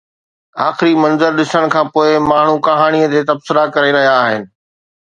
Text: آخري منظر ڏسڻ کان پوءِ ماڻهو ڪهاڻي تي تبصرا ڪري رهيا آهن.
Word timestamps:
آخري 0.67 0.93
منظر 1.03 1.31
ڏسڻ 1.39 1.63
کان 1.75 1.85
پوءِ 1.93 2.09
ماڻهو 2.31 2.55
ڪهاڻي 2.69 3.01
تي 3.13 3.19
تبصرا 3.31 3.63
ڪري 3.77 3.97
رهيا 3.99 4.15
آهن. 4.27 4.41